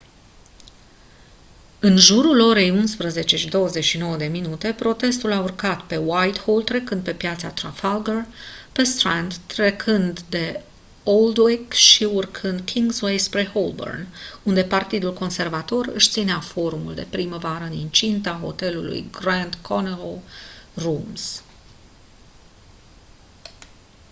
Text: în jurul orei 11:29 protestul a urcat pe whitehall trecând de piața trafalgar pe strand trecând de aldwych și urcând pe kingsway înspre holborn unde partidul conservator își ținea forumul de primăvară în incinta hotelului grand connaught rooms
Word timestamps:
în 1.79 1.97
jurul 1.97 2.39
orei 2.39 2.83
11:29 2.85 4.75
protestul 4.77 5.31
a 5.31 5.39
urcat 5.41 5.81
pe 5.85 5.97
whitehall 5.97 6.61
trecând 6.63 7.03
de 7.03 7.13
piața 7.13 7.49
trafalgar 7.49 8.25
pe 8.71 8.83
strand 8.83 9.33
trecând 9.35 10.19
de 10.29 10.61
aldwych 11.05 11.73
și 11.75 12.03
urcând 12.03 12.57
pe 12.61 12.71
kingsway 12.71 13.11
înspre 13.11 13.45
holborn 13.45 14.07
unde 14.43 14.63
partidul 14.63 15.13
conservator 15.13 15.87
își 15.93 16.09
ținea 16.09 16.39
forumul 16.39 16.95
de 16.95 17.07
primăvară 17.09 17.63
în 17.63 17.73
incinta 17.73 18.39
hotelului 18.41 19.09
grand 19.11 19.55
connaught 19.61 20.21
rooms 20.73 21.43